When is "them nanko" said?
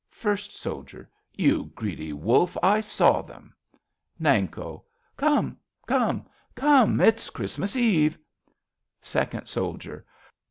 3.21-4.83